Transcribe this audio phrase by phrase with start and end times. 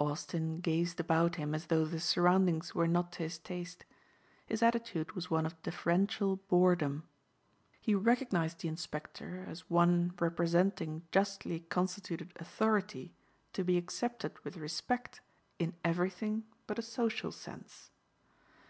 [0.00, 3.84] Austin gazed about him as though the surroundings were not to his taste.
[4.46, 7.02] His attitude was one of deferential boredom.
[7.78, 13.12] He recognized the inspector as one representing justly constituted authority
[13.52, 15.20] to be accepted with respect
[15.58, 17.90] in everything but a social sense.